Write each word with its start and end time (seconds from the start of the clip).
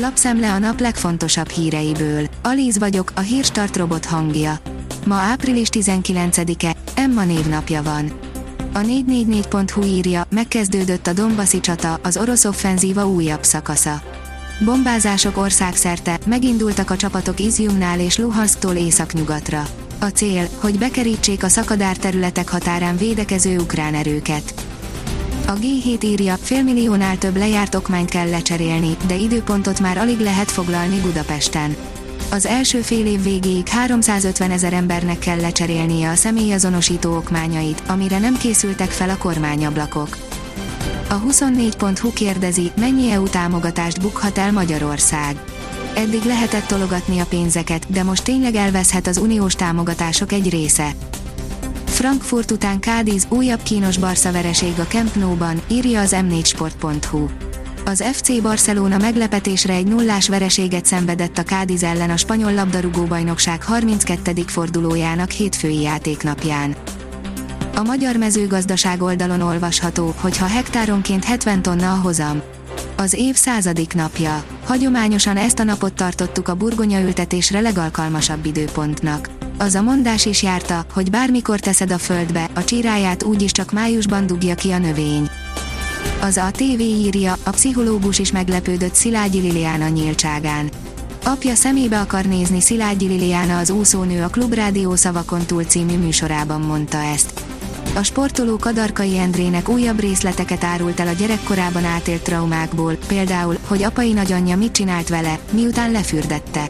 Lapszemle 0.00 0.52
a 0.52 0.58
nap 0.58 0.80
legfontosabb 0.80 1.48
híreiből. 1.48 2.26
Alíz 2.42 2.78
vagyok, 2.78 3.12
a 3.14 3.20
hírstart 3.20 3.76
robot 3.76 4.04
hangja. 4.04 4.58
Ma 5.06 5.14
április 5.14 5.68
19-e, 5.72 6.76
Emma 6.94 7.24
névnapja 7.24 7.82
van. 7.82 8.12
A 8.72 8.78
444.hu 8.78 9.82
írja, 9.82 10.26
megkezdődött 10.30 11.06
a 11.06 11.12
Dombaszi 11.12 11.60
csata, 11.60 12.00
az 12.02 12.16
orosz 12.16 12.44
offenzíva 12.44 13.08
újabb 13.08 13.42
szakasza. 13.42 14.02
Bombázások 14.64 15.36
országszerte, 15.36 16.18
megindultak 16.26 16.90
a 16.90 16.96
csapatok 16.96 17.40
Izjumnál 17.40 18.00
és 18.00 18.18
Luhansktól 18.18 18.74
északnyugatra. 18.74 19.66
A 20.00 20.06
cél, 20.06 20.48
hogy 20.60 20.78
bekerítsék 20.78 21.42
a 21.42 21.48
szakadár 21.48 21.96
területek 21.96 22.48
határán 22.48 22.96
védekező 22.96 23.58
ukrán 23.58 23.94
erőket. 23.94 24.67
A 25.48 25.52
G7 25.52 26.04
írja, 26.04 26.36
félmilliónál 26.36 27.18
több 27.18 27.36
lejárt 27.36 27.74
okmányt 27.74 28.10
kell 28.10 28.28
lecserélni, 28.28 28.96
de 29.06 29.14
időpontot 29.14 29.80
már 29.80 29.98
alig 29.98 30.18
lehet 30.18 30.50
foglalni 30.50 31.00
Budapesten. 31.00 31.76
Az 32.30 32.46
első 32.46 32.80
fél 32.80 33.06
év 33.06 33.22
végéig 33.22 33.68
350 33.68 34.50
ezer 34.50 34.72
embernek 34.72 35.18
kell 35.18 35.40
lecserélnie 35.40 36.10
a 36.10 36.14
személyazonosító 36.14 37.16
okmányait, 37.16 37.82
amire 37.86 38.18
nem 38.18 38.36
készültek 38.36 38.90
fel 38.90 39.10
a 39.10 39.16
kormányablakok. 39.16 40.16
A 41.08 41.20
24.hu 41.20 42.12
kérdezi, 42.12 42.70
mennyi 42.76 43.10
EU 43.10 43.28
támogatást 43.28 44.00
bukhat 44.00 44.38
el 44.38 44.52
Magyarország. 44.52 45.42
Eddig 45.94 46.22
lehetett 46.22 46.66
tologatni 46.66 47.18
a 47.18 47.26
pénzeket, 47.26 47.92
de 47.92 48.02
most 48.02 48.24
tényleg 48.24 48.54
elveszhet 48.54 49.06
az 49.06 49.16
uniós 49.16 49.54
támogatások 49.54 50.32
egy 50.32 50.50
része. 50.50 50.90
Frankfurt 51.98 52.50
után 52.50 52.80
Kádiz 52.80 53.26
újabb 53.28 53.62
kínos 53.62 53.98
Barca 53.98 54.32
vereség 54.32 54.72
a 54.78 54.86
Camp 54.86 55.14
Nou-ban, 55.14 55.60
írja 55.68 56.00
az 56.00 56.16
m4sport.hu. 56.16 57.26
Az 57.84 58.04
FC 58.12 58.42
Barcelona 58.42 58.98
meglepetésre 58.98 59.72
egy 59.72 59.86
nullás 59.86 60.28
vereséget 60.28 60.86
szenvedett 60.86 61.38
a 61.38 61.42
Kádiz 61.42 61.82
ellen 61.82 62.10
a 62.10 62.16
spanyol 62.16 62.52
labdarúgó-bajnokság 62.54 63.62
32. 63.62 64.32
fordulójának 64.46 65.30
hétfői 65.30 65.80
játéknapján. 65.80 66.76
A 67.74 67.82
magyar 67.82 68.16
mezőgazdaság 68.16 69.02
oldalon 69.02 69.40
olvasható, 69.40 70.14
hogy 70.20 70.36
ha 70.36 70.46
hektáronként 70.46 71.24
70 71.24 71.62
tonna 71.62 71.92
a 71.92 71.96
hozam. 71.96 72.42
Az 72.96 73.14
év 73.14 73.34
századik 73.34 73.94
napja. 73.94 74.44
Hagyományosan 74.64 75.36
ezt 75.36 75.58
a 75.58 75.64
napot 75.64 75.92
tartottuk 75.92 76.48
a 76.48 76.54
burgonya 76.54 77.00
ültetésre 77.00 77.60
legalkalmasabb 77.60 78.46
időpontnak. 78.46 79.37
Az 79.60 79.74
a 79.74 79.82
mondás 79.82 80.26
is 80.26 80.42
járta, 80.42 80.84
hogy 80.92 81.10
bármikor 81.10 81.60
teszed 81.60 81.90
a 81.92 81.98
földbe, 81.98 82.48
a 82.54 82.64
csiráját 82.64 83.22
úgyis 83.22 83.52
csak 83.52 83.72
májusban 83.72 84.26
dugja 84.26 84.54
ki 84.54 84.70
a 84.70 84.78
növény. 84.78 85.30
Az 86.20 86.36
a 86.36 86.50
TV 86.50 86.80
írja, 86.80 87.36
a 87.44 87.50
pszichológus 87.50 88.18
is 88.18 88.32
meglepődött 88.32 88.94
Szilágyi 88.94 89.40
Liliana 89.40 89.88
nyíltságán. 89.88 90.70
Apja 91.24 91.54
szemébe 91.54 92.00
akar 92.00 92.24
nézni 92.24 92.60
Szilágyi 92.60 93.06
Liliana 93.06 93.58
az 93.58 93.70
úszónő 93.70 94.22
a 94.22 94.28
Klubrádió 94.28 94.94
szavakon 94.94 95.46
túl 95.46 95.64
című 95.64 95.96
műsorában 95.96 96.60
mondta 96.60 96.98
ezt. 96.98 97.42
A 97.94 98.02
sportoló 98.02 98.56
Kadarkai 98.56 99.18
Endrének 99.18 99.68
újabb 99.68 100.00
részleteket 100.00 100.64
árult 100.64 101.00
el 101.00 101.08
a 101.08 101.12
gyerekkorában 101.12 101.84
átélt 101.84 102.22
traumákból, 102.22 102.96
például, 103.06 103.58
hogy 103.66 103.82
apai 103.82 104.12
nagyanyja 104.12 104.56
mit 104.56 104.72
csinált 104.72 105.08
vele, 105.08 105.38
miután 105.50 105.90
lefürdette. 105.90 106.68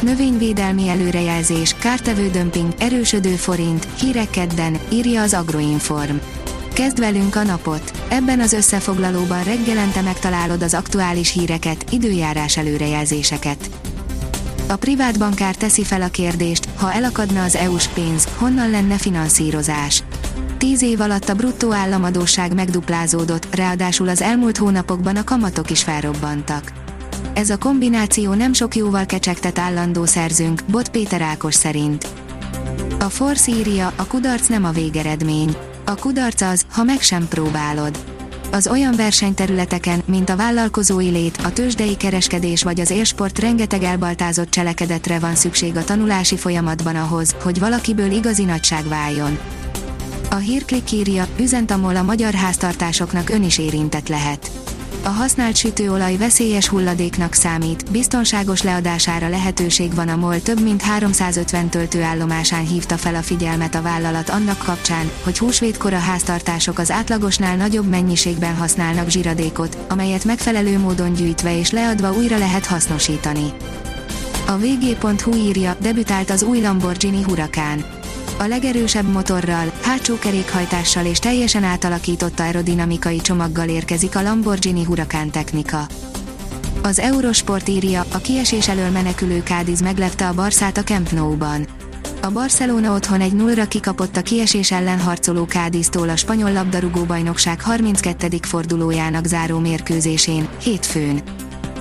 Növényvédelmi 0.00 0.88
előrejelzés, 0.88 1.74
kártevő 1.78 2.30
dömping, 2.30 2.72
erősödő 2.78 3.34
forint, 3.34 3.86
hírek 4.00 4.30
kedden, 4.30 4.78
írja 4.92 5.22
az 5.22 5.34
Agroinform. 5.34 6.16
Kezd 6.72 6.98
velünk 6.98 7.36
a 7.36 7.42
napot! 7.42 7.90
Ebben 8.08 8.40
az 8.40 8.52
összefoglalóban 8.52 9.44
reggelente 9.44 10.00
megtalálod 10.00 10.62
az 10.62 10.74
aktuális 10.74 11.32
híreket, 11.32 11.90
időjárás 11.90 12.56
előrejelzéseket. 12.56 13.70
A 14.68 14.76
privát 14.76 15.18
bankár 15.18 15.54
teszi 15.54 15.84
fel 15.84 16.02
a 16.02 16.08
kérdést, 16.08 16.68
ha 16.76 16.92
elakadna 16.92 17.42
az 17.42 17.56
EU-s 17.56 17.88
pénz, 17.88 18.28
honnan 18.38 18.70
lenne 18.70 18.96
finanszírozás. 18.96 20.02
Tíz 20.58 20.82
év 20.82 21.00
alatt 21.00 21.28
a 21.28 21.34
bruttó 21.34 21.72
államadóság 21.72 22.54
megduplázódott, 22.54 23.54
ráadásul 23.54 24.08
az 24.08 24.22
elmúlt 24.22 24.56
hónapokban 24.56 25.16
a 25.16 25.24
kamatok 25.24 25.70
is 25.70 25.82
felrobbantak. 25.82 26.72
Ez 27.36 27.50
a 27.50 27.58
kombináció 27.58 28.32
nem 28.32 28.52
sok 28.52 28.76
jóval 28.76 29.06
kecsegtet 29.06 29.58
állandó 29.58 30.04
szerzőnk, 30.04 30.62
Bot 30.66 30.88
Péter 30.88 31.20
Ákos 31.20 31.54
szerint. 31.54 32.08
A 32.98 33.04
Force 33.04 33.50
írja, 33.50 33.92
a 33.96 34.06
kudarc 34.06 34.46
nem 34.46 34.64
a 34.64 34.70
végeredmény. 34.70 35.56
A 35.84 35.94
kudarc 35.94 36.40
az, 36.40 36.66
ha 36.70 36.82
meg 36.82 37.00
sem 37.00 37.28
próbálod. 37.28 37.98
Az 38.52 38.66
olyan 38.66 38.94
versenyterületeken, 38.96 40.02
mint 40.04 40.30
a 40.30 40.36
vállalkozói 40.36 41.08
lét, 41.08 41.36
a 41.36 41.52
tőzsdei 41.52 41.96
kereskedés 41.96 42.62
vagy 42.62 42.80
az 42.80 42.90
élsport 42.90 43.38
rengeteg 43.38 43.82
elbaltázott 43.82 44.50
cselekedetre 44.50 45.18
van 45.18 45.34
szükség 45.34 45.76
a 45.76 45.84
tanulási 45.84 46.36
folyamatban 46.36 46.96
ahhoz, 46.96 47.34
hogy 47.42 47.58
valakiből 47.58 48.10
igazi 48.10 48.44
nagyság 48.44 48.88
váljon. 48.88 49.38
A 50.30 50.36
hírklik 50.36 50.92
írja, 50.92 51.26
üzentamol 51.40 51.96
a 51.96 52.02
magyar 52.02 52.34
háztartásoknak 52.34 53.30
ön 53.30 53.42
is 53.42 53.58
érintett 53.58 54.08
lehet. 54.08 54.50
A 55.06 55.08
használt 55.08 55.56
sütőolaj 55.56 56.16
veszélyes 56.16 56.68
hulladéknak 56.68 57.32
számít, 57.32 57.90
biztonságos 57.90 58.62
leadására 58.62 59.28
lehetőség 59.28 59.94
van 59.94 60.08
a 60.08 60.16
MOL 60.16 60.40
több 60.40 60.62
mint 60.62 60.82
350 60.82 61.68
töltőállomásán 61.68 62.66
hívta 62.66 62.96
fel 62.96 63.14
a 63.14 63.22
figyelmet 63.22 63.74
a 63.74 63.82
vállalat 63.82 64.28
annak 64.28 64.58
kapcsán, 64.58 65.10
hogy 65.24 65.38
húsvétkor 65.38 65.92
a 65.92 65.98
háztartások 65.98 66.78
az 66.78 66.90
átlagosnál 66.90 67.56
nagyobb 67.56 67.88
mennyiségben 67.88 68.56
használnak 68.56 69.08
zsiradékot, 69.08 69.78
amelyet 69.88 70.24
megfelelő 70.24 70.78
módon 70.78 71.12
gyűjtve 71.12 71.58
és 71.58 71.70
leadva 71.70 72.12
újra 72.12 72.38
lehet 72.38 72.66
hasznosítani. 72.66 73.52
A 74.46 74.56
vg.hu 74.56 75.34
írja, 75.34 75.76
debütált 75.80 76.30
az 76.30 76.42
új 76.42 76.60
Lamborghini 76.60 77.22
Huracán 77.22 77.84
a 78.38 78.46
legerősebb 78.46 79.12
motorral, 79.12 79.72
hátsó 79.82 80.18
kerékhajtással 80.18 81.04
és 81.04 81.18
teljesen 81.18 81.64
átalakított 81.64 82.40
aerodinamikai 82.40 83.20
csomaggal 83.20 83.68
érkezik 83.68 84.16
a 84.16 84.22
Lamborghini 84.22 84.84
Huracan 84.84 85.30
technika. 85.30 85.86
Az 86.82 86.98
Eurosport 86.98 87.68
írja, 87.68 88.04
a 88.12 88.18
kiesés 88.18 88.68
elől 88.68 88.90
menekülő 88.90 89.42
Kádiz 89.42 89.80
meglepte 89.80 90.28
a 90.28 90.34
Barszát 90.34 90.78
a 90.78 90.82
Camp 90.82 91.10
Nou-ban. 91.10 91.66
A 92.22 92.30
Barcelona 92.30 92.94
otthon 92.94 93.20
egy 93.20 93.32
nullra 93.32 93.64
kikapott 93.64 94.16
a 94.16 94.22
kiesés 94.22 94.72
ellen 94.72 95.00
harcoló 95.00 95.46
Kádiztól 95.46 96.08
a 96.08 96.16
spanyol 96.16 96.52
labdarúgó-bajnokság 96.52 97.60
32. 97.60 98.38
fordulójának 98.42 99.26
záró 99.26 99.58
mérkőzésén, 99.58 100.48
hétfőn. 100.62 101.22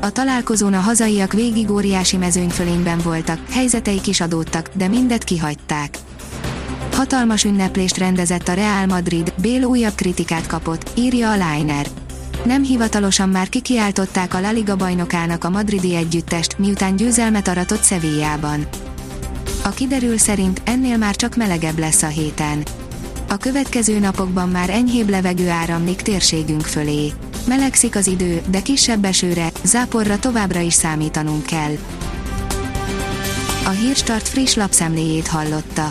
A 0.00 0.10
találkozón 0.10 0.74
a 0.74 0.80
hazaiak 0.80 1.32
végig 1.32 1.70
óriási 1.70 2.16
mezőnyfölényben 2.16 2.98
voltak, 2.98 3.38
helyzeteik 3.50 4.06
is 4.06 4.20
adódtak, 4.20 4.70
de 4.74 4.88
mindet 4.88 5.24
kihagyták. 5.24 5.98
Hatalmas 7.02 7.44
ünneplést 7.44 7.96
rendezett 7.96 8.48
a 8.48 8.52
Real 8.52 8.86
Madrid, 8.86 9.32
Bél 9.40 9.64
újabb 9.64 9.94
kritikát 9.94 10.46
kapott, 10.46 10.90
írja 10.94 11.30
a 11.30 11.32
Liner. 11.32 11.86
Nem 12.44 12.62
hivatalosan 12.62 13.28
már 13.28 13.48
kikiáltották 13.48 14.34
a 14.34 14.40
La 14.40 14.50
Liga 14.50 14.76
bajnokának 14.76 15.44
a 15.44 15.50
madridi 15.50 15.94
együttest, 15.94 16.58
miután 16.58 16.96
győzelmet 16.96 17.48
aratott 17.48 17.84
Sevillában. 17.84 18.66
A 19.62 19.68
kiderül 19.68 20.18
szerint 20.18 20.62
ennél 20.64 20.96
már 20.96 21.16
csak 21.16 21.36
melegebb 21.36 21.78
lesz 21.78 22.02
a 22.02 22.06
héten. 22.06 22.62
A 23.28 23.36
következő 23.36 23.98
napokban 23.98 24.48
már 24.48 24.70
enyhébb 24.70 25.08
levegő 25.08 25.48
áramlik 25.48 26.02
térségünk 26.02 26.64
fölé. 26.64 27.12
Melegszik 27.46 27.96
az 27.96 28.06
idő, 28.06 28.42
de 28.50 28.62
kisebb 28.62 29.04
esőre, 29.04 29.50
záporra 29.64 30.18
továbbra 30.18 30.60
is 30.60 30.74
számítanunk 30.74 31.46
kell. 31.46 31.76
A 33.64 33.70
Hírstart 33.70 34.28
friss 34.28 34.54
lapszemléjét 34.54 35.26
hallotta. 35.26 35.90